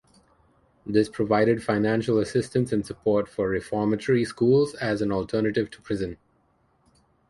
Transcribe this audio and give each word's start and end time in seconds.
This 0.83 1.09
provided 1.09 1.61
financial 1.63 2.17
assistance 2.17 2.71
and 2.71 2.83
support 2.83 3.29
for 3.29 3.47
reformatory 3.49 4.25
schools 4.25 4.73
as 4.73 4.99
an 5.03 5.11
alternative 5.11 5.69
to 5.69 5.79
prison. 5.83 6.17